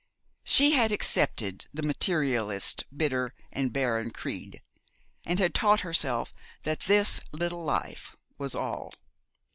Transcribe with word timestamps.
She 0.43 0.71
had 0.71 0.91
accepted 0.91 1.67
the 1.71 1.83
Materialist's 1.83 2.85
bitter 2.85 3.35
and 3.53 3.71
barren 3.71 4.09
creed, 4.09 4.63
and 5.27 5.37
had 5.37 5.53
taught 5.53 5.81
herself 5.81 6.33
that 6.63 6.79
this 6.89 7.21
little 7.33 7.63
life 7.63 8.15
was 8.39 8.55
all. 8.55 8.95